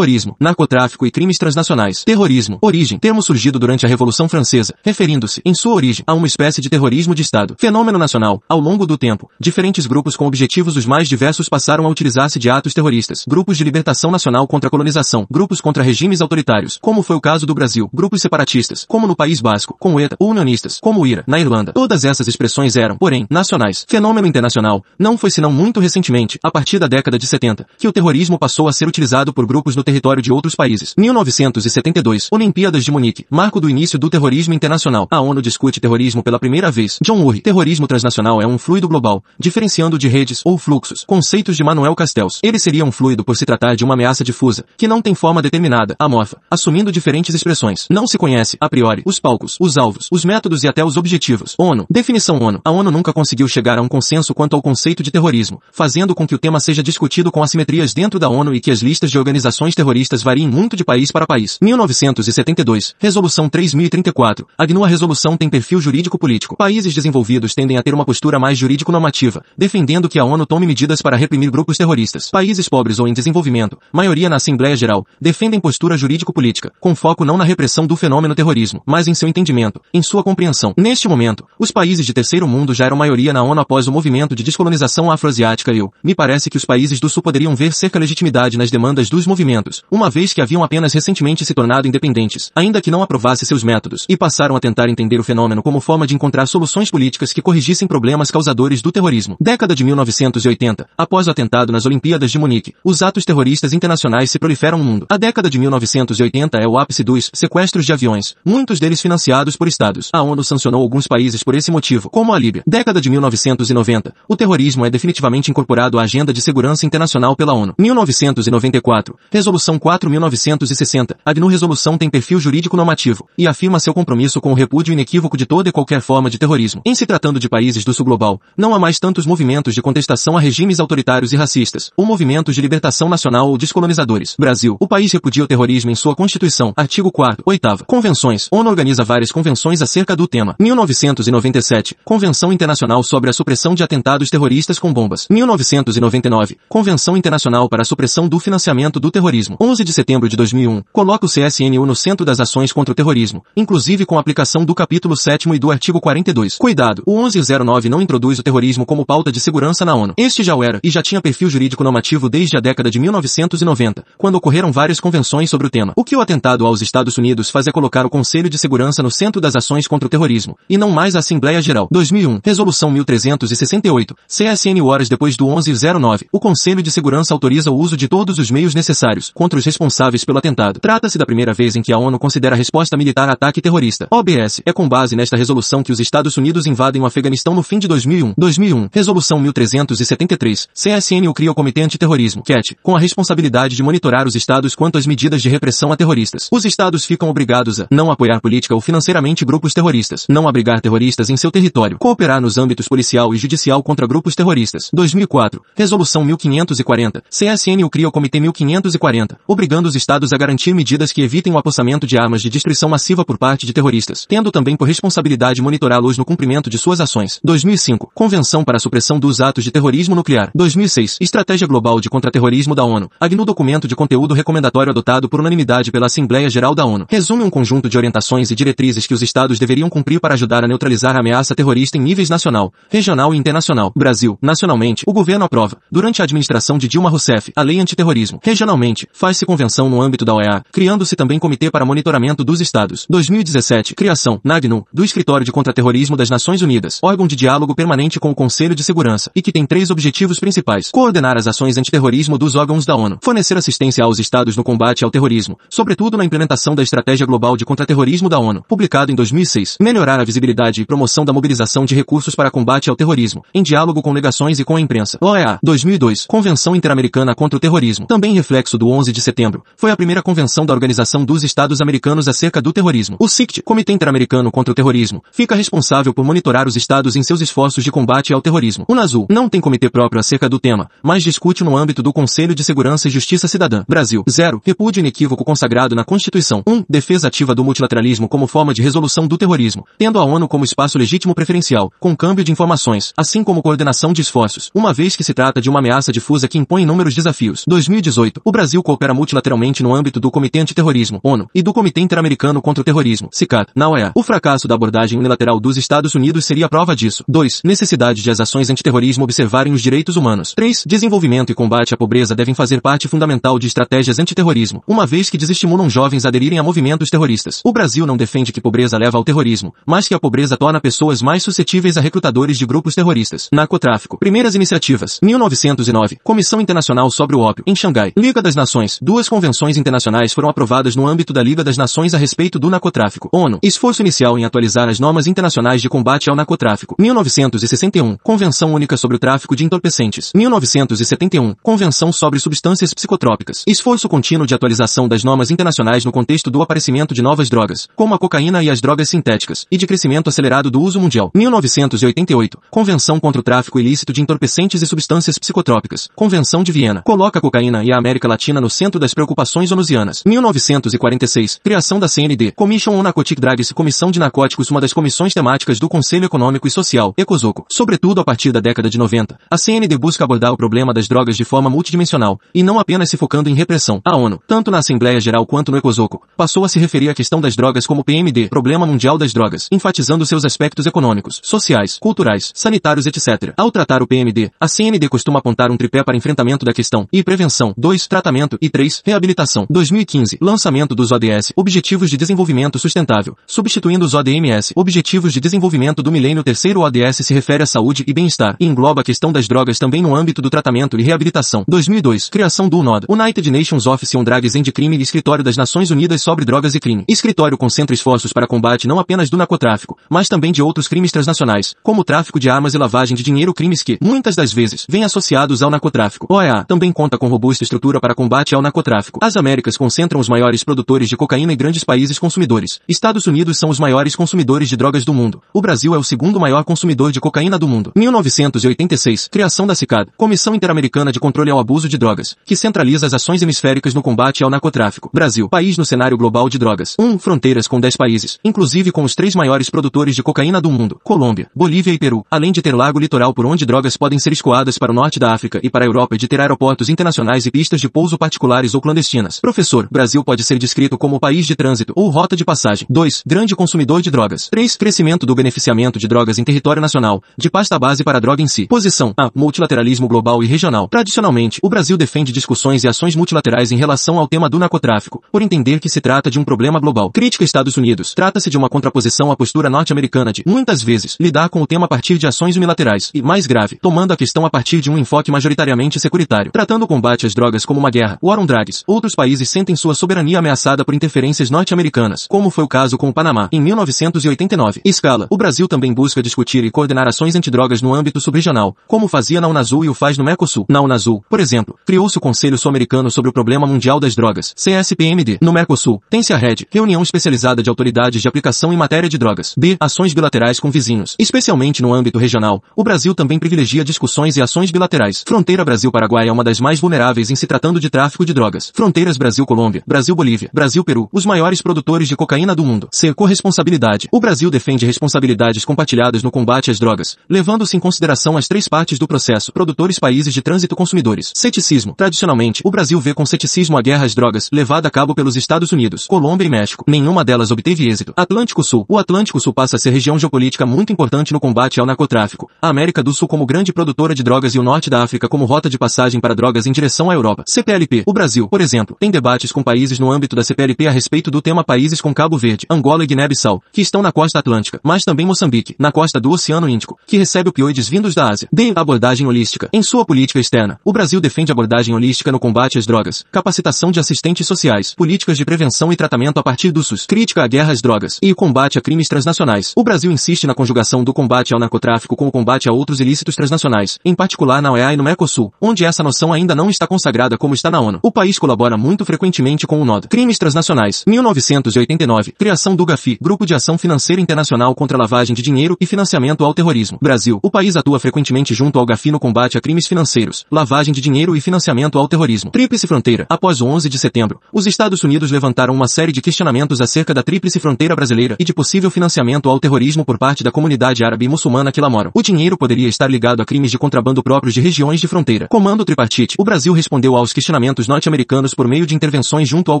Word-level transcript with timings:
Terrorismo, 0.00 0.34
narcotráfico 0.40 1.06
e 1.06 1.10
crimes 1.10 1.36
transnacionais. 1.36 2.04
Terrorismo, 2.04 2.56
origem, 2.62 2.98
termo 2.98 3.22
surgido 3.22 3.58
durante 3.58 3.84
a 3.84 3.88
Revolução 3.88 4.30
Francesa, 4.30 4.74
referindo-se, 4.82 5.42
em 5.44 5.52
sua 5.52 5.74
origem, 5.74 6.02
a 6.06 6.14
uma 6.14 6.26
espécie 6.26 6.62
de 6.62 6.70
terrorismo 6.70 7.14
de 7.14 7.20
Estado. 7.20 7.54
Fenômeno 7.58 7.98
nacional, 7.98 8.42
ao 8.48 8.58
longo 8.58 8.86
do 8.86 8.96
tempo, 8.96 9.30
diferentes 9.38 9.86
grupos 9.86 10.16
com 10.16 10.26
objetivos 10.26 10.74
os 10.74 10.86
mais 10.86 11.06
diversos 11.06 11.50
passaram 11.50 11.84
a 11.84 11.90
utilizar-se 11.90 12.38
de 12.38 12.48
atos 12.48 12.72
terroristas. 12.72 13.26
Grupos 13.28 13.58
de 13.58 13.64
libertação 13.64 14.10
nacional 14.10 14.48
contra 14.48 14.68
a 14.68 14.70
colonização, 14.70 15.26
grupos 15.30 15.60
contra 15.60 15.82
regimes 15.82 16.22
autoritários, 16.22 16.78
como 16.80 17.02
foi 17.02 17.16
o 17.16 17.20
caso 17.20 17.44
do 17.44 17.52
Brasil, 17.52 17.86
grupos 17.92 18.22
separatistas, 18.22 18.86
como 18.88 19.06
no 19.06 19.14
País 19.14 19.42
Basco, 19.42 19.76
com 19.78 20.00
ETA, 20.00 20.16
ou 20.18 20.30
unionistas, 20.30 20.78
como 20.80 21.06
IRA, 21.06 21.24
na 21.26 21.38
Irlanda. 21.38 21.74
Todas 21.74 22.06
essas 22.06 22.26
expressões 22.26 22.74
eram, 22.74 22.96
porém, 22.96 23.26
nacionais. 23.28 23.84
Fenômeno 23.86 24.26
internacional, 24.26 24.82
não 24.98 25.18
foi 25.18 25.30
senão 25.30 25.52
muito 25.52 25.78
recentemente, 25.78 26.38
a 26.42 26.50
partir 26.50 26.78
da 26.78 26.86
década 26.86 27.18
de 27.18 27.26
70, 27.26 27.66
que 27.76 27.86
o 27.86 27.92
terrorismo 27.92 28.38
passou 28.38 28.66
a 28.66 28.72
ser 28.72 28.88
utilizado 28.88 29.30
por 29.30 29.44
grupos 29.44 29.76
no 29.76 29.89
território 29.90 30.22
de 30.22 30.32
outros 30.32 30.54
países. 30.54 30.94
1972, 30.96 32.28
Olimpíadas 32.30 32.84
de 32.84 32.90
Munique, 32.90 33.26
marco 33.28 33.60
do 33.60 33.68
início 33.68 33.98
do 33.98 34.08
terrorismo 34.08 34.54
internacional. 34.54 35.08
A 35.10 35.20
ONU 35.20 35.42
discute 35.42 35.80
terrorismo 35.80 36.22
pela 36.22 36.38
primeira 36.38 36.70
vez. 36.70 36.98
John 37.02 37.20
Urry, 37.22 37.40
terrorismo 37.40 37.86
transnacional 37.86 38.40
é 38.40 38.46
um 38.46 38.56
fluido 38.58 38.88
global, 38.88 39.22
diferenciando 39.38 39.98
de 39.98 40.08
redes 40.08 40.42
ou 40.44 40.56
fluxos, 40.56 41.04
conceitos 41.04 41.56
de 41.56 41.64
Manuel 41.64 41.94
Castells. 41.96 42.38
Ele 42.42 42.58
seria 42.58 42.84
um 42.84 42.92
fluido 42.92 43.24
por 43.24 43.36
se 43.36 43.44
tratar 43.44 43.74
de 43.74 43.84
uma 43.84 43.94
ameaça 43.94 44.22
difusa, 44.22 44.64
que 44.76 44.86
não 44.86 45.02
tem 45.02 45.14
forma 45.14 45.42
determinada, 45.42 45.96
amorfa, 45.98 46.40
assumindo 46.50 46.92
diferentes 46.92 47.34
expressões. 47.34 47.86
Não 47.90 48.06
se 48.06 48.16
conhece, 48.16 48.56
a 48.60 48.68
priori, 48.68 49.02
os 49.04 49.18
palcos, 49.18 49.56
os 49.60 49.76
alvos, 49.76 50.06
os 50.10 50.24
métodos 50.24 50.62
e 50.62 50.68
até 50.68 50.84
os 50.84 50.96
objetivos. 50.96 51.54
ONU. 51.58 51.86
Definição 51.90 52.38
ONU. 52.38 52.60
A 52.64 52.70
ONU 52.70 52.90
nunca 52.90 53.12
conseguiu 53.12 53.48
chegar 53.48 53.78
a 53.78 53.82
um 53.82 53.88
consenso 53.88 54.34
quanto 54.34 54.54
ao 54.54 54.62
conceito 54.62 55.02
de 55.02 55.10
terrorismo, 55.10 55.60
fazendo 55.72 56.14
com 56.14 56.26
que 56.26 56.34
o 56.34 56.38
tema 56.38 56.60
seja 56.60 56.82
discutido 56.82 57.32
com 57.32 57.42
assimetrias 57.42 57.92
dentro 57.92 58.20
da 58.20 58.28
ONU 58.28 58.54
e 58.54 58.60
que 58.60 58.70
as 58.70 58.82
listas 58.82 59.10
de 59.10 59.18
organizações 59.18 59.74
terroristas 59.80 60.22
variem 60.22 60.46
muito 60.46 60.76
de 60.76 60.84
país 60.84 61.10
para 61.10 61.26
país. 61.26 61.56
1972. 61.62 62.94
Resolução 62.98 63.48
3034. 63.48 64.46
A 64.58 64.66
GNU 64.66 64.82
resolução 64.82 65.38
tem 65.38 65.48
perfil 65.48 65.80
jurídico-político. 65.80 66.54
Países 66.54 66.92
desenvolvidos 66.92 67.54
tendem 67.54 67.78
a 67.78 67.82
ter 67.82 67.94
uma 67.94 68.04
postura 68.04 68.38
mais 68.38 68.58
jurídico-normativa, 68.58 69.42
defendendo 69.56 70.06
que 70.06 70.18
a 70.18 70.24
ONU 70.24 70.44
tome 70.44 70.66
medidas 70.66 71.00
para 71.00 71.16
reprimir 71.16 71.50
grupos 71.50 71.78
terroristas. 71.78 72.30
Países 72.30 72.68
pobres 72.68 72.98
ou 72.98 73.08
em 73.08 73.14
desenvolvimento, 73.14 73.78
maioria 73.90 74.28
na 74.28 74.36
Assembleia 74.36 74.76
Geral, 74.76 75.06
defendem 75.18 75.58
postura 75.58 75.96
jurídico-política, 75.96 76.72
com 76.78 76.94
foco 76.94 77.24
não 77.24 77.38
na 77.38 77.44
repressão 77.44 77.86
do 77.86 77.96
fenômeno 77.96 78.34
terrorismo, 78.34 78.82
mas 78.84 79.08
em 79.08 79.14
seu 79.14 79.28
entendimento, 79.28 79.80
em 79.94 80.02
sua 80.02 80.22
compreensão. 80.22 80.74
Neste 80.76 81.08
momento, 81.08 81.46
os 81.58 81.70
países 81.70 82.04
de 82.04 82.12
terceiro 82.12 82.46
mundo 82.46 82.74
já 82.74 82.84
eram 82.84 82.98
maioria 82.98 83.32
na 83.32 83.42
ONU 83.42 83.62
após 83.62 83.88
o 83.88 83.92
movimento 83.92 84.34
de 84.34 84.42
descolonização 84.42 85.10
afroasiática 85.10 85.72
e 85.72 85.78
eu, 85.78 85.90
me 86.04 86.14
parece 86.14 86.50
que 86.50 86.58
os 86.58 86.66
países 86.66 87.00
do 87.00 87.08
Sul 87.08 87.22
poderiam 87.22 87.54
ver 87.54 87.72
cerca 87.72 87.98
legitimidade 87.98 88.58
nas 88.58 88.70
demandas 88.70 89.08
dos 89.08 89.26
movimentos, 89.26 89.69
uma 89.90 90.10
vez 90.10 90.32
que 90.32 90.40
haviam 90.40 90.64
apenas 90.64 90.92
recentemente 90.92 91.44
se 91.44 91.54
tornado 91.54 91.86
independentes, 91.86 92.50
ainda 92.54 92.80
que 92.80 92.90
não 92.90 93.02
aprovasse 93.02 93.46
seus 93.46 93.62
métodos, 93.62 94.04
e 94.08 94.16
passaram 94.16 94.56
a 94.56 94.60
tentar 94.60 94.88
entender 94.88 95.18
o 95.20 95.24
fenômeno 95.24 95.62
como 95.62 95.80
forma 95.80 96.06
de 96.06 96.14
encontrar 96.14 96.46
soluções 96.46 96.90
políticas 96.90 97.32
que 97.32 97.42
corrigissem 97.42 97.86
problemas 97.86 98.30
causadores 98.30 98.82
do 98.82 98.92
terrorismo. 98.92 99.36
Década 99.40 99.74
de 99.74 99.84
1980, 99.84 100.88
após 100.96 101.26
o 101.26 101.30
atentado 101.30 101.72
nas 101.72 101.86
Olimpíadas 101.86 102.30
de 102.30 102.38
Munique, 102.38 102.74
os 102.84 103.02
atos 103.02 103.24
terroristas 103.24 103.72
internacionais 103.72 104.30
se 104.30 104.38
proliferam 104.38 104.78
no 104.78 104.84
mundo. 104.84 105.06
A 105.08 105.16
década 105.16 105.48
de 105.48 105.58
1980 105.58 106.58
é 106.58 106.66
o 106.66 106.78
ápice 106.78 107.04
dos 107.04 107.30
sequestros 107.32 107.86
de 107.86 107.92
aviões, 107.92 108.34
muitos 108.44 108.80
deles 108.80 109.00
financiados 109.00 109.56
por 109.56 109.68
estados. 109.68 110.08
A 110.12 110.22
ONU 110.22 110.42
sancionou 110.44 110.82
alguns 110.82 111.06
países 111.06 111.42
por 111.42 111.54
esse 111.54 111.70
motivo, 111.70 112.10
como 112.10 112.32
a 112.32 112.38
Líbia. 112.38 112.62
Década 112.66 113.00
de 113.00 113.08
1990, 113.08 114.14
o 114.28 114.36
terrorismo 114.36 114.84
é 114.84 114.90
definitivamente 114.90 115.50
incorporado 115.50 115.98
à 115.98 116.02
agenda 116.02 116.32
de 116.32 116.40
segurança 116.40 116.86
internacional 116.86 117.36
pela 117.36 117.52
ONU. 117.52 117.74
1994, 117.78 119.16
Resolução 119.30 119.59
4960. 119.78 121.16
A 121.24 121.32
GNU 121.32 121.48
Resolução 121.48 121.96
tem 121.96 122.10
perfil 122.10 122.40
jurídico 122.40 122.76
normativo 122.76 123.28
e 123.36 123.46
afirma 123.46 123.80
seu 123.80 123.94
compromisso 123.94 124.40
com 124.40 124.52
o 124.52 124.54
repúdio 124.54 124.92
inequívoco 124.92 125.36
de 125.36 125.46
toda 125.46 125.68
e 125.68 125.72
qualquer 125.72 126.00
forma 126.00 126.30
de 126.30 126.38
terrorismo. 126.38 126.82
Em 126.84 126.94
se 126.94 127.06
tratando 127.06 127.38
de 127.38 127.48
países 127.48 127.84
do 127.84 127.94
sul 127.94 128.04
global, 128.04 128.40
não 128.56 128.74
há 128.74 128.78
mais 128.78 128.98
tantos 128.98 129.26
movimentos 129.26 129.74
de 129.74 129.82
contestação 129.82 130.36
a 130.36 130.40
regimes 130.40 130.80
autoritários 130.80 131.32
e 131.32 131.36
racistas, 131.36 131.90
ou 131.96 132.04
movimentos 132.04 132.54
de 132.54 132.60
libertação 132.60 133.08
nacional 133.08 133.48
ou 133.48 133.58
descolonizadores. 133.58 134.34
Brasil. 134.38 134.76
O 134.80 134.88
país 134.88 135.12
repudia 135.12 135.44
o 135.44 135.46
terrorismo 135.46 135.90
em 135.90 135.94
sua 135.94 136.14
Constituição. 136.14 136.72
Artigo 136.76 137.10
4 137.12 137.42
8 137.46 137.84
Convenções. 137.86 138.48
ONU 138.50 138.70
organiza 138.70 139.04
várias 139.04 139.30
convenções 139.30 139.82
acerca 139.82 140.16
do 140.16 140.26
tema. 140.26 140.56
1997. 140.58 141.96
Convenção 142.04 142.52
Internacional 142.52 143.02
sobre 143.02 143.30
a 143.30 143.32
Supressão 143.32 143.74
de 143.74 143.82
Atentados 143.82 144.30
Terroristas 144.30 144.78
com 144.78 144.92
Bombas. 144.92 145.26
1999. 145.28 146.58
Convenção 146.68 147.16
Internacional 147.16 147.68
para 147.68 147.82
a 147.82 147.84
Supressão 147.84 148.28
do 148.28 148.38
Financiamento 148.38 148.98
do 148.98 149.10
Terrorismo. 149.10 149.49
11 149.60 149.84
de 149.84 149.92
setembro 149.92 150.28
de 150.28 150.36
2001. 150.36 150.82
Coloca 150.92 151.26
o 151.26 151.28
CSNU 151.28 151.86
no 151.86 151.94
centro 151.94 152.26
das 152.26 152.40
ações 152.40 152.72
contra 152.72 152.92
o 152.92 152.94
terrorismo, 152.94 153.44
inclusive 153.56 154.04
com 154.04 154.18
a 154.18 154.20
aplicação 154.20 154.64
do 154.64 154.74
capítulo 154.74 155.16
7 155.16 155.48
e 155.48 155.58
do 155.58 155.70
artigo 155.70 156.00
42. 156.00 156.56
Cuidado, 156.58 157.02
o 157.06 157.16
1109 157.16 157.88
não 157.88 158.02
introduz 158.02 158.38
o 158.38 158.42
terrorismo 158.42 158.84
como 158.84 159.06
pauta 159.06 159.32
de 159.32 159.40
segurança 159.40 159.84
na 159.84 159.94
ONU. 159.94 160.14
Este 160.16 160.42
já 160.42 160.54
o 160.54 160.62
era, 160.62 160.80
e 160.84 160.90
já 160.90 161.02
tinha 161.02 161.20
perfil 161.20 161.48
jurídico 161.48 161.82
normativo 161.82 162.28
desde 162.28 162.56
a 162.56 162.60
década 162.60 162.90
de 162.90 162.98
1990, 162.98 164.04
quando 164.18 164.34
ocorreram 164.34 164.72
várias 164.72 165.00
convenções 165.00 165.48
sobre 165.48 165.66
o 165.66 165.70
tema. 165.70 165.92
O 165.96 166.04
que 166.04 166.16
o 166.16 166.20
atentado 166.20 166.66
aos 166.66 166.82
Estados 166.82 167.16
Unidos 167.16 167.50
faz 167.50 167.66
é 167.66 167.72
colocar 167.72 168.04
o 168.04 168.10
Conselho 168.10 168.50
de 168.50 168.58
Segurança 168.58 169.02
no 169.02 169.10
centro 169.10 169.40
das 169.40 169.56
ações 169.56 169.86
contra 169.86 170.06
o 170.06 170.10
terrorismo, 170.10 170.56
e 170.68 170.76
não 170.76 170.90
mais 170.90 171.16
a 171.16 171.20
Assembleia 171.20 171.62
Geral. 171.62 171.88
2001. 171.90 172.40
Resolução 172.44 172.90
1368. 172.90 174.14
CSN 174.26 174.80
horas 174.82 175.08
depois 175.08 175.36
do 175.36 175.46
1109. 175.46 176.26
O 176.32 176.40
Conselho 176.40 176.82
de 176.82 176.90
Segurança 176.90 177.32
autoriza 177.32 177.70
o 177.70 177.76
uso 177.76 177.96
de 177.96 178.08
todos 178.08 178.38
os 178.38 178.50
meios 178.50 178.74
necessários 178.74 179.29
contra 179.34 179.58
os 179.58 179.64
responsáveis 179.64 180.24
pelo 180.24 180.38
atentado. 180.38 180.80
Trata-se 180.80 181.18
da 181.18 181.26
primeira 181.26 181.52
vez 181.52 181.76
em 181.76 181.82
que 181.82 181.92
a 181.92 181.98
ONU 181.98 182.18
considera 182.18 182.56
resposta 182.56 182.96
militar 182.96 183.28
a 183.28 183.32
ataque 183.32 183.60
terrorista. 183.60 184.06
OBS. 184.10 184.60
É 184.64 184.72
com 184.72 184.88
base 184.88 185.16
nesta 185.16 185.36
resolução 185.36 185.82
que 185.82 185.92
os 185.92 186.00
Estados 186.00 186.36
Unidos 186.36 186.66
invadem 186.66 187.00
o 187.02 187.06
Afeganistão 187.06 187.54
no 187.54 187.62
fim 187.62 187.78
de 187.78 187.88
2001. 187.88 188.34
2001. 188.36 188.88
Resolução 188.92 189.38
1373. 189.40 190.68
CSNU 190.74 191.32
cria 191.34 191.50
o 191.50 191.54
Comitê 191.54 191.82
Antiterrorismo, 191.82 192.42
CAT, 192.42 192.76
com 192.82 192.96
a 192.96 193.00
responsabilidade 193.00 193.76
de 193.76 193.82
monitorar 193.82 194.26
os 194.26 194.34
estados 194.34 194.74
quanto 194.74 194.98
às 194.98 195.06
medidas 195.06 195.42
de 195.42 195.48
repressão 195.48 195.92
a 195.92 195.96
terroristas. 195.96 196.48
Os 196.50 196.64
estados 196.64 197.04
ficam 197.04 197.28
obrigados 197.28 197.80
a 197.80 197.86
não 197.90 198.10
apoiar 198.10 198.40
política 198.40 198.74
ou 198.74 198.80
financeiramente 198.80 199.44
grupos 199.44 199.74
terroristas, 199.74 200.26
não 200.28 200.48
abrigar 200.48 200.80
terroristas 200.80 201.30
em 201.30 201.36
seu 201.36 201.50
território, 201.50 201.98
cooperar 201.98 202.40
nos 202.40 202.58
âmbitos 202.58 202.88
policial 202.88 203.34
e 203.34 203.38
judicial 203.38 203.82
contra 203.82 204.06
grupos 204.06 204.34
terroristas. 204.34 204.90
2004. 204.92 205.62
Resolução 205.74 206.24
1540. 206.24 207.22
CSNU 207.30 207.90
cria 207.90 208.08
o 208.08 208.12
Comitê 208.12 208.40
1540, 208.40 209.19
obrigando 209.46 209.88
os 209.88 209.96
estados 209.96 210.32
a 210.32 210.36
garantir 210.36 210.74
medidas 210.74 211.12
que 211.12 211.22
evitem 211.22 211.52
o 211.52 211.58
apossamento 211.58 212.06
de 212.06 212.18
armas 212.18 212.42
de 212.42 212.48
destruição 212.48 212.88
massiva 212.88 213.24
por 213.24 213.38
parte 213.38 213.66
de 213.66 213.72
terroristas, 213.72 214.26
tendo 214.28 214.50
também 214.50 214.76
por 214.76 214.86
responsabilidade 214.86 215.62
monitorá-los 215.62 216.18
no 216.18 216.24
cumprimento 216.24 216.70
de 216.70 216.78
suas 216.78 217.00
ações. 217.00 217.40
2005. 217.44 218.10
Convenção 218.14 218.64
para 218.64 218.76
a 218.76 218.80
supressão 218.80 219.18
dos 219.18 219.40
atos 219.40 219.64
de 219.64 219.70
terrorismo 219.70 220.14
nuclear. 220.14 220.50
2006. 220.54 221.18
Estratégia 221.20 221.66
Global 221.66 222.00
de 222.00 222.08
Contra-Terrorismo 222.08 222.74
da 222.74 222.84
ONU. 222.84 223.10
AGNU 223.20 223.44
documento 223.44 223.88
de 223.88 223.96
conteúdo 223.96 224.34
recomendatório 224.34 224.90
adotado 224.90 225.28
por 225.28 225.40
unanimidade 225.40 225.90
pela 225.90 226.06
Assembleia 226.06 226.48
Geral 226.48 226.74
da 226.74 226.84
ONU. 226.84 227.06
Resume 227.08 227.42
um 227.42 227.50
conjunto 227.50 227.88
de 227.88 227.96
orientações 227.96 228.50
e 228.50 228.54
diretrizes 228.54 229.06
que 229.06 229.14
os 229.14 229.22
estados 229.22 229.58
deveriam 229.58 229.88
cumprir 229.88 230.20
para 230.20 230.34
ajudar 230.34 230.64
a 230.64 230.68
neutralizar 230.68 231.16
a 231.16 231.20
ameaça 231.20 231.54
terrorista 231.54 231.98
em 231.98 232.00
níveis 232.00 232.30
nacional, 232.30 232.72
regional 232.88 233.34
e 233.34 233.38
internacional. 233.38 233.92
Brasil. 233.94 234.38
Nacionalmente, 234.40 235.04
o 235.06 235.12
governo 235.12 235.44
aprova, 235.44 235.78
durante 235.90 236.20
a 236.20 236.24
administração 236.24 236.78
de 236.78 236.88
Dilma 236.88 237.10
Rousseff, 237.10 237.52
a 237.54 237.62
lei 237.62 237.80
antiterrorismo. 237.80 238.40
Regionalmente, 238.42 239.06
faz-se 239.12 239.46
convenção 239.46 239.88
no 239.88 240.00
âmbito 240.00 240.24
da 240.24 240.34
OEA, 240.34 240.62
criando-se 240.72 241.16
também 241.16 241.38
comitê 241.38 241.70
para 241.70 241.84
monitoramento 241.84 242.44
dos 242.44 242.60
estados. 242.60 243.06
2017. 243.08 243.94
Criação, 243.94 244.40
na 244.44 244.56
AGNU, 244.56 244.86
do 244.92 245.04
Escritório 245.04 245.44
de 245.44 245.52
Contra-Terrorismo 245.52 246.16
das 246.16 246.30
Nações 246.30 246.62
Unidas, 246.62 246.98
órgão 247.02 247.26
de 247.26 247.36
diálogo 247.36 247.74
permanente 247.74 248.20
com 248.20 248.30
o 248.30 248.34
Conselho 248.34 248.74
de 248.74 248.84
Segurança, 248.84 249.30
e 249.34 249.42
que 249.42 249.52
tem 249.52 249.66
três 249.66 249.90
objetivos 249.90 250.38
principais. 250.38 250.90
Coordenar 250.90 251.36
as 251.36 251.46
ações 251.46 251.76
antiterrorismo 251.76 252.38
dos 252.38 252.54
órgãos 252.54 252.86
da 252.86 252.96
ONU. 252.96 253.18
Fornecer 253.22 253.56
assistência 253.56 254.04
aos 254.04 254.18
estados 254.18 254.56
no 254.56 254.64
combate 254.64 255.04
ao 255.04 255.10
terrorismo, 255.10 255.58
sobretudo 255.68 256.16
na 256.16 256.24
implementação 256.24 256.74
da 256.74 256.82
Estratégia 256.82 257.26
Global 257.26 257.56
de 257.56 257.64
Contra-Terrorismo 257.64 258.28
da 258.28 258.38
ONU, 258.38 258.64
publicado 258.68 259.10
em 259.10 259.14
2006. 259.14 259.76
Melhorar 259.80 260.20
a 260.20 260.24
visibilidade 260.24 260.80
e 260.80 260.86
promoção 260.86 261.24
da 261.24 261.32
mobilização 261.32 261.84
de 261.84 261.94
recursos 261.94 262.34
para 262.34 262.50
combate 262.50 262.88
ao 262.88 262.96
terrorismo, 262.96 263.44
em 263.52 263.62
diálogo 263.62 264.02
com 264.02 264.12
legações 264.12 264.58
e 264.58 264.64
com 264.64 264.76
a 264.76 264.80
imprensa. 264.80 265.18
OEA. 265.20 265.58
2002. 265.62 266.26
Convenção 266.26 266.76
Interamericana 266.76 267.34
contra 267.34 267.56
o 267.56 267.60
Terrorismo. 267.60 268.06
Também 268.06 268.34
reflexo 268.34 268.78
do 268.78 268.88
11 268.88 268.99
de 269.06 269.20
setembro. 269.20 269.64
Foi 269.76 269.90
a 269.90 269.96
primeira 269.96 270.22
convenção 270.22 270.66
da 270.66 270.74
Organização 270.74 271.24
dos 271.24 271.44
Estados 271.44 271.80
Americanos 271.80 272.28
acerca 272.28 272.60
do 272.60 272.72
terrorismo. 272.72 273.16
O 273.18 273.28
CICT, 273.28 273.62
Comitê 273.62 273.92
Interamericano 273.92 274.50
contra 274.50 274.72
o 274.72 274.74
Terrorismo, 274.74 275.22
fica 275.32 275.54
responsável 275.54 276.12
por 276.12 276.24
monitorar 276.24 276.66
os 276.66 276.76
estados 276.76 277.16
em 277.16 277.22
seus 277.22 277.40
esforços 277.40 277.82
de 277.82 277.90
combate 277.90 278.32
ao 278.32 278.42
terrorismo. 278.42 278.84
O 278.88 278.94
NASUL 278.94 279.26
não 279.30 279.48
tem 279.48 279.60
comitê 279.60 279.88
próprio 279.88 280.20
acerca 280.20 280.48
do 280.48 280.58
tema, 280.58 280.90
mas 281.02 281.22
discute 281.22 281.64
no 281.64 281.76
âmbito 281.76 282.02
do 282.02 282.12
Conselho 282.12 282.54
de 282.54 282.64
Segurança 282.64 283.08
e 283.08 283.10
Justiça 283.10 283.48
Cidadã. 283.48 283.84
Brasil. 283.88 284.24
0. 284.28 284.60
Repúdio 284.64 285.00
inequívoco 285.00 285.44
consagrado 285.44 285.94
na 285.94 286.04
Constituição. 286.04 286.62
1. 286.66 286.72
Um, 286.72 286.84
defesa 286.88 287.28
ativa 287.28 287.54
do 287.54 287.64
multilateralismo 287.64 288.28
como 288.28 288.46
forma 288.46 288.74
de 288.74 288.82
resolução 288.82 289.26
do 289.26 289.38
terrorismo, 289.38 289.86
tendo 289.98 290.18
a 290.18 290.24
ONU 290.24 290.48
como 290.48 290.64
espaço 290.64 290.98
legítimo 290.98 291.34
preferencial, 291.34 291.92
com 291.98 292.16
câmbio 292.16 292.44
de 292.44 292.52
informações, 292.52 293.12
assim 293.16 293.42
como 293.44 293.62
coordenação 293.62 294.12
de 294.12 294.22
esforços, 294.22 294.70
uma 294.74 294.92
vez 294.92 295.16
que 295.16 295.24
se 295.24 295.34
trata 295.34 295.60
de 295.60 295.70
uma 295.70 295.78
ameaça 295.78 296.12
difusa 296.12 296.48
que 296.48 296.58
impõe 296.58 296.82
inúmeros 296.82 297.14
desafios. 297.14 297.64
2018. 297.66 298.40
O 298.44 298.52
Brasil 298.52 298.82
coopera 298.90 299.14
multilateralmente 299.14 299.84
no 299.84 299.94
âmbito 299.94 300.18
do 300.18 300.32
Comitê 300.32 300.58
Antiterrorismo, 300.58 301.20
ONU, 301.22 301.48
e 301.54 301.62
do 301.62 301.72
Comitê 301.72 302.00
Interamericano 302.00 302.60
contra 302.60 302.80
o 302.80 302.84
Terrorismo, 302.84 303.28
CICAT, 303.30 303.70
na 303.74 303.88
OEA. 303.88 304.10
O 304.16 304.22
fracasso 304.22 304.66
da 304.66 304.74
abordagem 304.74 305.16
unilateral 305.16 305.60
dos 305.60 305.76
Estados 305.76 306.16
Unidos 306.16 306.44
seria 306.44 306.68
prova 306.68 306.96
disso. 306.96 307.22
2. 307.28 307.60
Necessidade 307.64 308.20
de 308.20 308.30
as 308.30 308.40
ações 308.40 308.68
antiterrorismo 308.68 309.22
observarem 309.22 309.72
os 309.72 309.80
direitos 309.80 310.16
humanos. 310.16 310.54
3. 310.56 310.82
Desenvolvimento 310.84 311.52
e 311.52 311.54
combate 311.54 311.94
à 311.94 311.96
pobreza 311.96 312.34
devem 312.34 312.52
fazer 312.52 312.80
parte 312.80 313.06
fundamental 313.06 313.60
de 313.60 313.68
estratégias 313.68 314.18
antiterrorismo, 314.18 314.82
uma 314.88 315.06
vez 315.06 315.30
que 315.30 315.38
desestimulam 315.38 315.88
jovens 315.88 316.24
a 316.24 316.28
aderirem 316.28 316.58
a 316.58 316.62
movimentos 316.64 317.10
terroristas. 317.10 317.60
O 317.64 317.72
Brasil 317.72 318.04
não 318.06 318.16
defende 318.16 318.52
que 318.52 318.60
pobreza 318.60 318.98
leva 318.98 319.18
ao 319.18 319.24
terrorismo, 319.24 319.72
mas 319.86 320.08
que 320.08 320.14
a 320.14 320.18
pobreza 320.18 320.56
torna 320.56 320.80
pessoas 320.80 321.22
mais 321.22 321.44
suscetíveis 321.44 321.96
a 321.96 322.00
recrutadores 322.00 322.58
de 322.58 322.66
grupos 322.66 322.96
terroristas. 322.96 323.48
Narcotráfico. 323.52 324.18
Primeiras 324.18 324.56
iniciativas. 324.56 325.20
1909. 325.22 326.18
Comissão 326.24 326.60
Internacional 326.60 327.08
sobre 327.10 327.36
o 327.36 327.40
Ópio, 327.40 327.62
em 327.66 327.76
Xangai. 327.76 328.12
Liga 328.16 328.42
das 328.42 328.56
Nações. 328.80 328.98
Duas 329.02 329.28
convenções 329.28 329.76
internacionais 329.76 330.32
foram 330.32 330.48
aprovadas 330.48 330.96
no 330.96 331.06
âmbito 331.06 331.32
da 331.32 331.42
Liga 331.42 331.62
das 331.62 331.76
Nações 331.76 332.14
a 332.14 332.18
respeito 332.18 332.58
do 332.58 332.70
narcotráfico. 332.70 333.28
ONU. 333.32 333.58
Esforço 333.62 334.02
inicial 334.02 334.38
em 334.38 334.44
atualizar 334.44 334.88
as 334.88 334.98
normas 334.98 335.26
internacionais 335.26 335.82
de 335.82 335.88
combate 335.88 336.30
ao 336.30 336.36
narcotráfico. 336.36 336.96
1961. 336.98 338.16
Convenção 338.22 338.72
Única 338.72 338.96
sobre 338.96 339.16
o 339.16 339.20
Tráfico 339.20 339.54
de 339.54 339.64
Entorpecentes. 339.64 340.30
1971. 340.34 341.54
Convenção 341.62 342.12
sobre 342.12 342.40
substâncias 342.40 342.94
psicotrópicas. 342.94 343.64
Esforço 343.66 344.08
contínuo 344.08 344.46
de 344.46 344.54
atualização 344.54 345.08
das 345.08 345.24
normas 345.24 345.50
internacionais 345.50 346.04
no 346.04 346.12
contexto 346.12 346.50
do 346.50 346.62
aparecimento 346.62 347.12
de 347.12 347.22
novas 347.22 347.50
drogas, 347.50 347.88
como 347.94 348.14
a 348.14 348.18
cocaína 348.18 348.62
e 348.62 348.70
as 348.70 348.80
drogas 348.80 349.10
sintéticas, 349.10 349.66
e 349.70 349.76
de 349.76 349.86
crescimento 349.86 350.28
acelerado 350.28 350.70
do 350.70 350.80
uso 350.80 351.00
mundial. 351.00 351.30
1988. 351.34 352.58
Convenção 352.70 353.20
contra 353.20 353.40
o 353.40 353.44
tráfico 353.44 353.78
ilícito 353.78 354.12
de 354.12 354.22
entorpecentes 354.22 354.82
e 354.82 354.86
substâncias 354.86 355.38
psicotrópicas. 355.38 356.08
Convenção 356.14 356.62
de 356.62 356.72
Viena. 356.72 357.02
Coloca 357.02 357.38
a 357.38 357.42
cocaína 357.42 357.84
e 357.84 357.92
a 357.92 357.98
América 357.98 358.28
Latina 358.28 358.60
no 358.60 358.69
centro 358.70 358.98
das 358.98 359.12
preocupações 359.12 359.70
onusianas. 359.70 360.22
1946. 360.24 361.60
Criação 361.62 362.00
da 362.00 362.08
CND. 362.08 362.52
Commission 362.52 362.94
on 362.94 363.02
Narcotic 363.02 363.38
Drugs 363.38 363.72
Comissão 363.72 364.10
de 364.10 364.18
Narcóticos 364.18 364.70
uma 364.70 364.80
das 364.80 364.92
comissões 364.92 365.34
temáticas 365.34 365.78
do 365.78 365.88
Conselho 365.88 366.24
Econômico 366.24 366.66
e 366.66 366.70
Social, 366.70 367.12
ECOSOCO. 367.16 367.66
Sobretudo 367.70 368.20
a 368.20 368.24
partir 368.24 368.52
da 368.52 368.60
década 368.60 368.88
de 368.88 368.98
90, 368.98 369.38
a 369.50 369.58
CND 369.58 369.98
busca 369.98 370.24
abordar 370.24 370.52
o 370.52 370.56
problema 370.56 370.94
das 370.94 371.08
drogas 371.08 371.36
de 371.36 371.44
forma 371.44 371.68
multidimensional, 371.68 372.38
e 372.54 372.62
não 372.62 372.78
apenas 372.78 373.10
se 373.10 373.16
focando 373.16 373.48
em 373.48 373.54
repressão. 373.54 374.00
A 374.04 374.16
ONU, 374.16 374.40
tanto 374.46 374.70
na 374.70 374.78
Assembleia 374.78 375.20
Geral 375.20 375.44
quanto 375.46 375.72
no 375.72 375.78
ECOSOCO, 375.78 376.22
passou 376.36 376.64
a 376.64 376.68
se 376.68 376.78
referir 376.78 377.08
à 377.08 377.14
questão 377.14 377.40
das 377.40 377.56
drogas 377.56 377.86
como 377.86 378.04
PMD, 378.04 378.48
Problema 378.48 378.86
Mundial 378.86 379.18
das 379.18 379.32
Drogas, 379.32 379.68
enfatizando 379.70 380.24
seus 380.24 380.44
aspectos 380.44 380.86
econômicos, 380.86 381.40
sociais, 381.42 381.98
culturais, 381.98 382.52
sanitários 382.54 383.06
etc. 383.06 383.52
Ao 383.56 383.70
tratar 383.70 384.02
o 384.02 384.06
PMD, 384.06 384.50
a 384.60 384.68
CND 384.68 385.08
costuma 385.08 385.38
apontar 385.38 385.70
um 385.70 385.76
tripé 385.76 386.02
para 386.02 386.16
enfrentamento 386.16 386.64
da 386.64 386.72
questão 386.72 387.06
e 387.12 387.22
prevenção, 387.22 387.74
2. 387.76 388.06
Tratamento 388.06 388.56
e 388.60 388.68
3. 388.68 389.02
Reabilitação. 389.04 389.66
2015. 389.68 390.38
Lançamento 390.40 390.94
dos 390.94 391.12
ODS, 391.12 391.52
Objetivos 391.56 392.10
de 392.10 392.16
Desenvolvimento 392.16 392.78
Sustentável, 392.78 393.36
substituindo 393.46 394.04
os 394.04 394.14
ODMS, 394.14 394.72
Objetivos 394.76 395.32
de 395.32 395.40
Desenvolvimento 395.40 396.02
do 396.02 396.12
Milênio 396.12 396.42
Terceiro 396.42 396.80
ODS 396.80 397.18
se 397.22 397.34
refere 397.34 397.62
à 397.62 397.66
saúde 397.66 398.04
e 398.06 398.12
bem-estar, 398.12 398.56
e 398.58 398.66
engloba 398.66 399.00
a 399.00 399.04
questão 399.04 399.32
das 399.32 399.46
drogas 399.46 399.78
também 399.78 400.02
no 400.02 400.14
âmbito 400.14 400.42
do 400.42 400.50
tratamento 400.50 400.98
e 400.98 401.02
reabilitação. 401.02 401.64
2002. 401.68 402.28
Criação 402.28 402.68
do 402.68 402.78
UNOD, 402.78 403.06
United 403.08 403.50
Nations 403.50 403.86
Office 403.86 404.14
on 404.14 404.24
Drugs 404.24 404.56
and 404.56 404.62
Crime 404.72 404.96
e 404.96 405.02
Escritório 405.02 405.44
das 405.44 405.56
Nações 405.56 405.90
Unidas 405.90 406.22
sobre 406.22 406.44
Drogas 406.44 406.74
e 406.74 406.80
Crime. 406.80 407.04
Escritório 407.08 407.58
concentra 407.58 407.94
esforços 407.94 408.32
para 408.32 408.46
combate 408.46 408.88
não 408.88 408.98
apenas 408.98 409.30
do 409.30 409.36
narcotráfico, 409.36 409.98
mas 410.08 410.28
também 410.28 410.52
de 410.52 410.62
outros 410.62 410.88
crimes 410.88 411.12
transnacionais, 411.12 411.74
como 411.82 412.00
o 412.00 412.04
tráfico 412.04 412.40
de 412.40 412.48
armas 412.48 412.74
e 412.74 412.78
lavagem 412.78 413.16
de 413.16 413.22
dinheiro 413.22 413.54
crimes 413.54 413.82
que, 413.82 413.98
muitas 414.00 414.34
das 414.34 414.52
vezes, 414.52 414.86
vêm 414.88 415.04
associados 415.04 415.62
ao 415.62 415.70
narcotráfico. 415.70 416.26
OEA 416.28 416.64
também 416.66 416.92
conta 416.92 417.18
com 417.18 417.28
robusta 417.28 417.64
estrutura 417.64 418.00
para 418.00 418.14
combate 418.14 418.39
ao 418.54 418.62
narcotráfico. 418.62 419.20
As 419.22 419.36
Américas 419.36 419.76
concentram 419.76 420.20
os 420.20 420.28
maiores 420.28 420.64
produtores 420.64 421.08
de 421.08 421.16
cocaína 421.16 421.52
e 421.52 421.56
grandes 421.56 421.84
países 421.84 422.18
consumidores. 422.18 422.80
Estados 422.88 423.26
Unidos 423.26 423.58
são 423.58 423.68
os 423.70 423.78
maiores 423.78 424.16
consumidores 424.16 424.68
de 424.68 424.76
drogas 424.76 425.04
do 425.04 425.14
mundo. 425.14 425.42
O 425.52 425.60
Brasil 425.60 425.94
é 425.94 425.98
o 425.98 426.04
segundo 426.04 426.40
maior 426.40 426.64
consumidor 426.64 427.12
de 427.12 427.20
cocaína 427.20 427.58
do 427.58 427.68
mundo. 427.68 427.92
1986. 427.94 429.28
Criação 429.28 429.66
da 429.66 429.74
CICAD, 429.74 430.10
Comissão 430.16 430.54
Interamericana 430.54 431.12
de 431.12 431.20
Controle 431.20 431.50
ao 431.50 431.58
Abuso 431.58 431.88
de 431.88 431.98
Drogas, 431.98 432.36
que 432.44 432.56
centraliza 432.56 433.06
as 433.06 433.14
ações 433.14 433.42
hemisféricas 433.42 433.94
no 433.94 434.02
combate 434.02 434.42
ao 434.42 434.50
narcotráfico. 434.50 435.10
Brasil, 435.12 435.48
país 435.48 435.76
no 435.76 435.84
cenário 435.84 436.16
global 436.16 436.48
de 436.48 436.58
drogas. 436.58 436.96
1. 436.98 437.04
Um, 437.04 437.18
fronteiras 437.18 437.68
com 437.68 437.78
10 437.80 437.96
países, 437.96 438.38
inclusive 438.44 438.90
com 438.90 439.04
os 439.04 439.14
três 439.14 439.34
maiores 439.34 439.70
produtores 439.70 440.16
de 440.16 440.22
cocaína 440.22 440.60
do 440.60 440.70
mundo, 440.70 441.00
Colômbia, 441.02 441.50
Bolívia 441.54 441.92
e 441.92 441.98
Peru, 441.98 442.24
além 442.30 442.52
de 442.52 442.62
ter 442.62 442.74
lago 442.74 442.98
litoral 442.98 443.34
por 443.34 443.46
onde 443.46 443.66
drogas 443.66 443.96
podem 443.96 444.18
ser 444.18 444.32
escoadas 444.32 444.78
para 444.78 444.92
o 444.92 444.94
norte 444.94 445.18
da 445.18 445.32
África 445.32 445.60
e 445.62 445.70
para 445.70 445.84
a 445.84 445.88
Europa 445.88 446.14
e 446.14 446.18
de 446.18 446.28
ter 446.28 446.40
aeroportos 446.40 446.88
internacionais 446.88 447.46
e 447.46 447.50
pistas 447.50 447.80
de 447.80 447.88
pouso 447.88 448.16
particulares 448.30 448.74
ou 448.74 448.80
clandestinas. 448.80 449.40
Professor, 449.40 449.88
Brasil 449.90 450.22
pode 450.22 450.44
ser 450.44 450.56
descrito 450.56 450.96
como 450.96 451.18
país 451.18 451.46
de 451.46 451.56
trânsito 451.56 451.92
ou 451.96 452.08
rota 452.10 452.36
de 452.36 452.44
passagem. 452.44 452.86
2. 452.88 453.24
Grande 453.26 453.56
consumidor 453.56 454.00
de 454.00 454.10
drogas. 454.10 454.48
3. 454.48 454.76
Crescimento 454.76 455.26
do 455.26 455.34
beneficiamento 455.34 455.98
de 455.98 456.06
drogas 456.06 456.38
em 456.38 456.44
território 456.44 456.80
nacional, 456.80 457.20
de 457.36 457.50
pasta 457.50 457.76
base 457.76 458.04
para 458.04 458.18
a 458.18 458.20
droga 458.20 458.40
em 458.40 458.46
si. 458.46 458.68
Posição 458.68 459.12
A. 459.18 459.30
Multilateralismo 459.34 460.06
global 460.06 460.44
e 460.44 460.46
regional. 460.46 460.86
Tradicionalmente, 460.86 461.58
o 461.60 461.68
Brasil 461.68 461.96
defende 461.96 462.30
discussões 462.30 462.84
e 462.84 462.88
ações 462.88 463.16
multilaterais 463.16 463.72
em 463.72 463.76
relação 463.76 464.16
ao 464.16 464.28
tema 464.28 464.48
do 464.48 464.60
narcotráfico, 464.60 465.22
por 465.32 465.42
entender 465.42 465.80
que 465.80 465.88
se 465.88 466.00
trata 466.00 466.30
de 466.30 466.38
um 466.38 466.44
problema 466.44 466.78
global. 466.78 467.10
Crítica 467.10 467.42
Estados 467.42 467.76
Unidos. 467.76 468.14
Trata-se 468.14 468.48
de 468.48 468.56
uma 468.56 468.68
contraposição 468.68 469.32
à 469.32 469.36
postura 469.36 469.68
norte-americana 469.68 470.32
de, 470.32 470.44
muitas 470.46 470.82
vezes, 470.82 471.16
lidar 471.18 471.48
com 471.48 471.60
o 471.60 471.66
tema 471.66 471.86
a 471.86 471.88
partir 471.88 472.16
de 472.16 472.28
ações 472.28 472.56
unilaterais 472.56 473.10
e, 473.12 473.22
mais 473.22 473.48
grave, 473.48 473.76
tomando 473.82 474.12
a 474.12 474.16
questão 474.16 474.46
a 474.46 474.50
partir 474.50 474.80
de 474.80 474.88
um 474.88 474.96
enfoque 474.96 475.32
majoritariamente 475.32 475.98
securitário. 475.98 476.52
Tratando 476.52 476.84
o 476.84 476.88
combate 476.88 477.26
às 477.26 477.34
drogas 477.34 477.64
como 477.64 477.80
uma 477.80 477.90
guerra, 477.90 478.18
war 478.22 478.38
on 478.38 478.46
drugs, 478.46 478.84
outros 478.86 479.14
países 479.14 479.48
sentem 479.48 479.74
sua 479.74 479.94
soberania 479.94 480.38
ameaçada 480.38 480.84
por 480.84 480.94
interferências 480.94 481.50
norte-americanas, 481.50 482.26
como 482.28 482.50
foi 482.50 482.64
o 482.64 482.68
caso 482.68 482.98
com 482.98 483.08
o 483.08 483.12
Panamá, 483.12 483.48
em 483.50 483.60
1989. 483.60 484.80
Escala. 484.84 485.26
O 485.30 485.36
Brasil 485.36 485.66
também 485.66 485.92
busca 485.92 486.22
discutir 486.22 486.64
e 486.64 486.70
coordenar 486.70 487.08
ações 487.08 487.34
antidrogas 487.34 487.82
no 487.82 487.94
âmbito 487.94 488.20
subregional, 488.20 488.76
como 488.86 489.08
fazia 489.08 489.40
na 489.40 489.48
Unasul 489.48 489.84
e 489.84 489.88
o 489.88 489.94
faz 489.94 490.18
no 490.18 490.24
Mercosul. 490.24 490.66
Na 490.68 490.80
Unasul, 490.80 491.24
por 491.28 491.40
exemplo, 491.40 491.78
criou-se 491.86 492.18
o 492.18 492.20
Conselho 492.20 492.58
Sul-Americano 492.58 493.10
sobre 493.10 493.30
o 493.30 493.32
Problema 493.32 493.66
Mundial 493.66 493.98
das 493.98 494.14
Drogas, 494.14 494.54
CSPMD. 494.56 495.38
No 495.40 495.52
Mercosul, 495.52 496.02
tem-se 496.10 496.32
a 496.32 496.36
RED, 496.36 496.66
reunião 496.70 497.02
especializada 497.02 497.62
de 497.62 497.70
autoridades 497.70 498.22
de 498.22 498.28
aplicação 498.28 498.72
em 498.72 498.76
matéria 498.76 499.08
de 499.08 499.18
drogas. 499.18 499.54
B. 499.56 499.76
Ações 499.80 500.12
bilaterais 500.12 500.60
com 500.60 500.70
vizinhos. 500.70 501.16
Especialmente 501.18 501.82
no 501.82 501.92
âmbito 501.92 502.18
regional, 502.18 502.62
o 502.76 502.84
Brasil 502.84 503.14
também 503.14 503.38
privilegia 503.38 503.84
discussões 503.84 504.36
e 504.36 504.42
ações 504.42 504.70
bilaterais. 504.70 505.24
Fronteira 505.26 505.64
Brasil-Paraguai 505.64 506.28
é 506.28 506.32
uma 506.32 506.44
das 506.44 506.60
mais 506.60 506.80
vulneráveis 506.80 507.30
em 507.30 507.34
se 507.34 507.46
tratando 507.46 507.80
de 507.80 507.88
tráfico 507.90 508.09
de 508.18 508.34
drogas. 508.34 508.70
Fronteiras 508.74 509.16
Brasil-Colômbia, 509.16 509.82
Brasil-Bolívia, 509.86 510.50
Brasil-Peru, 510.52 511.08
os 511.12 511.24
maiores 511.24 511.62
produtores 511.62 512.08
de 512.08 512.16
cocaína 512.16 512.54
do 512.54 512.64
mundo. 512.64 512.88
C. 512.92 513.14
Corresponsabilidade. 513.14 514.08
O 514.12 514.20
Brasil 514.20 514.50
defende 514.50 514.84
responsabilidades 514.84 515.64
compartilhadas 515.64 516.22
no 516.22 516.30
combate 516.30 516.70
às 516.70 516.78
drogas, 516.78 517.16
levando-se 517.28 517.76
em 517.76 517.80
consideração 517.80 518.36
as 518.36 518.48
três 518.48 518.68
partes 518.68 518.98
do 518.98 519.06
processo, 519.06 519.52
produtores 519.52 519.98
países 519.98 520.34
de 520.34 520.42
trânsito 520.42 520.76
consumidores. 520.76 521.32
Ceticismo. 521.34 521.94
Tradicionalmente, 521.96 522.62
o 522.64 522.70
Brasil 522.70 523.00
vê 523.00 523.14
com 523.14 523.24
ceticismo 523.24 523.78
a 523.78 523.82
guerra 523.82 524.04
às 524.04 524.14
drogas, 524.14 524.48
levada 524.52 524.88
a 524.88 524.90
cabo 524.90 525.14
pelos 525.14 525.36
Estados 525.36 525.72
Unidos, 525.72 526.06
Colômbia 526.06 526.46
e 526.46 526.50
México. 526.50 526.84
Nenhuma 526.88 527.24
delas 527.24 527.50
obteve 527.50 527.88
êxito. 527.88 528.12
Atlântico 528.16 528.62
Sul. 528.62 528.84
O 528.88 528.98
Atlântico 528.98 529.40
Sul 529.40 529.52
passa 529.52 529.76
a 529.76 529.78
ser 529.78 529.90
região 529.90 530.18
geopolítica 530.18 530.66
muito 530.66 530.92
importante 530.92 531.32
no 531.32 531.40
combate 531.40 531.80
ao 531.80 531.86
narcotráfico. 531.86 532.50
A 532.60 532.68
América 532.68 533.02
do 533.02 533.12
Sul 533.12 533.28
como 533.28 533.46
grande 533.46 533.72
produtora 533.72 534.14
de 534.14 534.22
drogas 534.22 534.54
e 534.54 534.58
o 534.58 534.62
norte 534.62 534.90
da 534.90 535.02
África 535.02 535.28
como 535.28 535.44
rota 535.44 535.68
de 535.68 535.78
passagem 535.78 536.20
para 536.20 536.34
drogas 536.34 536.66
em 536.66 536.72
direção 536.72 537.10
à 537.10 537.14
Europa. 537.14 537.44
CPLP. 537.46 537.99
O 538.06 538.12
Brasil, 538.12 538.48
por 538.48 538.60
exemplo, 538.60 538.96
tem 538.98 539.10
debates 539.10 539.52
com 539.52 539.62
países 539.62 539.98
no 539.98 540.10
âmbito 540.10 540.36
da 540.36 540.44
CPLP 540.44 540.86
a 540.86 540.90
respeito 540.90 541.30
do 541.30 541.42
tema 541.42 541.64
países 541.64 542.00
com 542.00 542.14
Cabo 542.14 542.36
Verde, 542.36 542.66
Angola 542.70 543.04
e 543.04 543.06
Guiné-Bissau, 543.06 543.62
que 543.72 543.80
estão 543.80 544.02
na 544.02 544.12
costa 544.12 544.38
atlântica, 544.38 544.80
mas 544.82 545.04
também 545.04 545.26
Moçambique, 545.26 545.74
na 545.78 545.92
costa 545.92 546.20
do 546.20 546.30
Oceano 546.30 546.68
Índico, 546.68 546.98
que 547.06 547.16
recebe 547.16 547.50
opioides 547.50 547.88
vindos 547.88 548.14
da 548.14 548.28
Ásia. 548.28 548.48
D. 548.52 548.72
Abordagem 548.74 549.26
holística. 549.26 549.68
Em 549.72 549.82
sua 549.82 550.04
política 550.04 550.40
externa, 550.40 550.78
o 550.84 550.92
Brasil 550.92 551.20
defende 551.20 551.52
abordagem 551.52 551.94
holística 551.94 552.32
no 552.32 552.38
combate 552.38 552.78
às 552.78 552.86
drogas, 552.86 553.24
capacitação 553.30 553.90
de 553.90 554.00
assistentes 554.00 554.46
sociais, 554.46 554.94
políticas 554.94 555.36
de 555.36 555.44
prevenção 555.44 555.92
e 555.92 555.96
tratamento 555.96 556.38
a 556.38 556.42
partir 556.42 556.70
do 556.70 556.82
SUS, 556.82 557.06
crítica 557.06 557.44
à 557.44 557.46
guerra 557.46 557.72
às 557.72 557.82
drogas 557.82 558.18
e 558.22 558.34
combate 558.34 558.78
a 558.78 558.80
crimes 558.80 559.08
transnacionais. 559.08 559.72
O 559.76 559.84
Brasil 559.84 560.10
insiste 560.10 560.46
na 560.46 560.54
conjugação 560.54 561.02
do 561.02 561.12
combate 561.12 561.52
ao 561.52 561.60
narcotráfico 561.60 562.16
com 562.16 562.28
o 562.28 562.32
combate 562.32 562.68
a 562.68 562.72
outros 562.72 563.00
ilícitos 563.00 563.34
transnacionais, 563.34 563.98
em 564.04 564.14
particular 564.14 564.62
na 564.62 564.72
OEA 564.72 564.92
e 564.92 564.96
no 564.96 565.04
Mercosul, 565.04 565.52
onde 565.60 565.84
essa 565.84 566.02
noção 566.02 566.32
ainda 566.32 566.54
não 566.54 566.70
está 566.70 566.86
consagrada 566.86 567.36
como 567.36 567.54
está 567.54 567.70
na 567.70 567.80
ONU. 567.80 567.89
O 568.02 568.12
país 568.12 568.38
colabora 568.38 568.76
muito 568.76 569.04
frequentemente 569.04 569.66
com 569.66 569.80
o 569.80 569.84
NOD. 569.84 570.08
Crimes 570.08 570.38
transnacionais. 570.38 571.04
1989. 571.06 572.32
Criação 572.32 572.76
do 572.76 572.86
GAFI, 572.86 573.18
Grupo 573.20 573.44
de 573.44 573.54
Ação 573.54 573.76
Financeira 573.76 574.22
Internacional 574.22 574.74
contra 574.74 574.96
a 574.96 575.00
Lavagem 575.00 575.34
de 575.34 575.42
Dinheiro 575.42 575.76
e 575.80 575.86
Financiamento 575.86 576.44
ao 576.44 576.54
Terrorismo. 576.54 576.98
Brasil. 577.00 577.40
O 577.42 577.50
país 577.50 577.76
atua 577.76 577.98
frequentemente 577.98 578.54
junto 578.54 578.78
ao 578.78 578.86
GAFI 578.86 579.10
no 579.10 579.18
combate 579.18 579.58
a 579.58 579.60
crimes 579.60 579.86
financeiros, 579.86 580.44
lavagem 580.50 580.92
de 580.92 581.00
dinheiro 581.00 581.36
e 581.36 581.40
financiamento 581.40 581.98
ao 581.98 582.06
terrorismo. 582.06 582.50
Tríplice 582.50 582.86
Fronteira. 582.86 583.26
Após 583.28 583.60
o 583.60 583.66
11 583.66 583.88
de 583.88 583.98
setembro, 583.98 584.40
os 584.52 584.66
Estados 584.66 585.02
Unidos 585.02 585.30
levantaram 585.30 585.74
uma 585.74 585.88
série 585.88 586.12
de 586.12 586.20
questionamentos 586.20 586.80
acerca 586.80 587.14
da 587.14 587.22
Tríplice 587.22 587.60
Fronteira 587.60 587.96
brasileira 587.96 588.36
e 588.38 588.44
de 588.44 588.52
possível 588.52 588.90
financiamento 588.90 589.48
ao 589.48 589.58
terrorismo 589.58 590.04
por 590.04 590.18
parte 590.18 590.44
da 590.44 590.50
comunidade 590.50 591.04
árabe 591.04 591.24
e 591.24 591.28
muçulmana 591.28 591.72
que 591.72 591.80
lá 591.80 591.88
mora. 591.88 592.10
O 592.14 592.22
dinheiro 592.22 592.56
poderia 592.56 592.88
estar 592.88 593.08
ligado 593.08 593.40
a 593.40 593.44
crimes 593.44 593.70
de 593.70 593.78
contrabando 593.78 594.22
próprios 594.22 594.54
de 594.54 594.60
regiões 594.60 595.00
de 595.00 595.08
fronteira. 595.08 595.48
Comando 595.48 595.84
Tripartite. 595.84 596.36
O 596.38 596.44
Brasil 596.44 596.72
respondeu 596.72 597.16
aos 597.16 597.32
questionamentos 597.32 597.79
equipamentos 597.80 597.88
norte-americanos 597.88 598.54
por 598.54 598.68
meio 598.68 598.86
de 598.86 598.94
intervenções 598.94 599.48
junto 599.48 599.72
ao 599.72 599.80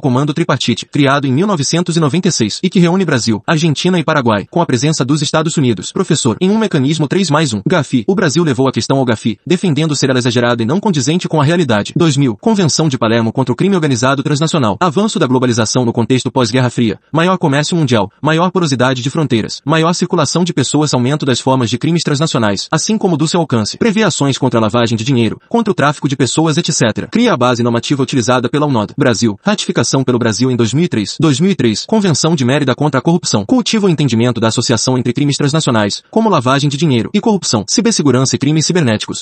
Comando 0.00 0.32
Tripartite, 0.32 0.86
criado 0.86 1.26
em 1.26 1.32
1996, 1.32 2.60
e 2.62 2.70
que 2.70 2.78
reúne 2.78 3.04
Brasil, 3.04 3.42
Argentina 3.46 3.98
e 3.98 4.04
Paraguai, 4.04 4.46
com 4.50 4.60
a 4.62 4.66
presença 4.66 5.04
dos 5.04 5.22
Estados 5.22 5.56
Unidos. 5.56 5.92
Professor, 5.92 6.36
em 6.40 6.50
um 6.50 6.58
mecanismo 6.58 7.06
3 7.06 7.30
mais 7.30 7.52
1, 7.52 7.62
GAFI, 7.66 8.04
o 8.06 8.14
Brasil 8.14 8.42
levou 8.42 8.68
a 8.68 8.72
questão 8.72 8.98
ao 8.98 9.04
GAFI, 9.04 9.38
defendendo 9.46 9.94
ser 9.94 10.10
ela 10.10 10.18
exagerada 10.18 10.62
e 10.62 10.66
não 10.66 10.80
condizente 10.80 11.28
com 11.28 11.40
a 11.40 11.44
realidade. 11.44 11.92
2000, 11.96 12.36
Convenção 12.36 12.88
de 12.88 12.98
Palermo 12.98 13.32
contra 13.32 13.52
o 13.52 13.56
crime 13.56 13.74
organizado 13.74 14.22
transnacional. 14.22 14.76
Avanço 14.80 15.18
da 15.18 15.26
globalização 15.26 15.84
no 15.84 15.92
contexto 15.92 16.30
pós-Guerra 16.30 16.70
Fria. 16.70 16.98
Maior 17.12 17.38
comércio 17.38 17.76
mundial, 17.76 18.10
maior 18.22 18.50
porosidade 18.50 19.02
de 19.02 19.10
fronteiras, 19.10 19.60
maior 19.64 19.92
circulação 19.92 20.44
de 20.44 20.52
pessoas, 20.52 20.94
aumento 20.94 21.26
das 21.26 21.40
formas 21.40 21.70
de 21.70 21.78
crimes 21.78 22.02
transnacionais, 22.02 22.68
assim 22.70 22.96
como 22.96 23.16
do 23.16 23.28
seu 23.28 23.40
alcance. 23.40 23.78
Prevê 23.78 24.02
ações 24.02 24.38
contra 24.38 24.58
a 24.58 24.62
lavagem 24.62 24.96
de 24.96 25.04
dinheiro, 25.04 25.40
contra 25.48 25.70
o 25.70 25.74
tráfico 25.74 26.08
de 26.08 26.16
pessoas, 26.16 26.56
etc. 26.56 27.08
Cria 27.10 27.32
a 27.32 27.36
base 27.36 27.62
normativa 27.90 28.02
utilizada 28.02 28.48
pela 28.48 28.66
UNOD. 28.66 28.94
Brasil. 28.96 29.38
Ratificação 29.42 30.04
pelo 30.04 30.18
Brasil 30.18 30.50
em 30.50 30.56
2003. 30.56 31.16
2003. 31.20 31.86
Convenção 31.86 32.34
de 32.34 32.44
Mérida 32.44 32.74
contra 32.74 33.00
a 33.00 33.02
corrupção. 33.02 33.44
Cultiva 33.44 33.86
o 33.86 33.88
entendimento 33.88 34.40
da 34.40 34.48
associação 34.48 34.96
entre 34.96 35.12
crimes 35.12 35.36
transnacionais, 35.36 36.02
como 36.10 36.28
lavagem 36.28 36.68
de 36.68 36.76
dinheiro 36.76 37.10
e 37.12 37.20
corrupção, 37.20 37.64
cibersegurança 37.66 38.36
e 38.36 38.38
crimes 38.38 38.66
cibernéticos. 38.66 39.18